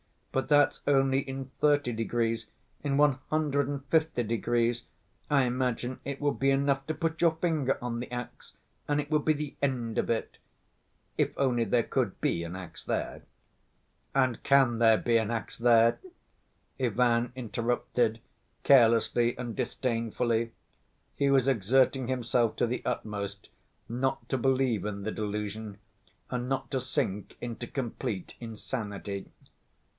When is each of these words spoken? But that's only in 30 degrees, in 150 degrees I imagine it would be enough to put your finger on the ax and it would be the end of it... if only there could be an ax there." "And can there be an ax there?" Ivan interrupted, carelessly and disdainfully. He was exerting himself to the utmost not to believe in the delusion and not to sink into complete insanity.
But 0.31 0.47
that's 0.47 0.81
only 0.87 1.19
in 1.19 1.51
30 1.59 1.91
degrees, 1.91 2.47
in 2.81 2.97
150 2.97 4.23
degrees 4.23 4.83
I 5.29 5.43
imagine 5.43 5.99
it 6.05 6.19
would 6.21 6.39
be 6.39 6.49
enough 6.49 6.87
to 6.87 6.95
put 6.95 7.21
your 7.21 7.35
finger 7.35 7.77
on 7.83 7.99
the 7.99 8.11
ax 8.11 8.53
and 8.87 8.99
it 8.99 9.11
would 9.11 9.25
be 9.25 9.33
the 9.33 9.55
end 9.61 9.97
of 9.99 10.09
it... 10.09 10.37
if 11.19 11.37
only 11.37 11.65
there 11.65 11.83
could 11.83 12.19
be 12.19 12.43
an 12.43 12.55
ax 12.55 12.81
there." 12.81 13.23
"And 14.15 14.41
can 14.41 14.79
there 14.79 14.97
be 14.97 15.17
an 15.17 15.29
ax 15.31 15.57
there?" 15.57 15.99
Ivan 16.79 17.33
interrupted, 17.35 18.21
carelessly 18.63 19.37
and 19.37 19.55
disdainfully. 19.55 20.53
He 21.15 21.29
was 21.29 21.47
exerting 21.47 22.07
himself 22.07 22.55
to 22.55 22.65
the 22.65 22.81
utmost 22.85 23.49
not 23.89 24.27
to 24.29 24.37
believe 24.37 24.83
in 24.85 25.03
the 25.03 25.11
delusion 25.11 25.77
and 26.31 26.49
not 26.49 26.71
to 26.71 26.79
sink 26.79 27.35
into 27.41 27.67
complete 27.67 28.35
insanity. 28.39 29.27